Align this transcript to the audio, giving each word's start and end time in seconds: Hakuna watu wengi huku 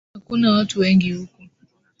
Hakuna 0.13 0.51
watu 0.51 0.79
wengi 0.79 1.13
huku 1.13 1.43